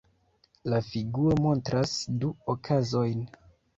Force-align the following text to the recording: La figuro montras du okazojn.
La 0.73 0.77
figuro 0.87 1.35
montras 1.47 1.93
du 2.25 2.31
okazojn. 2.55 3.23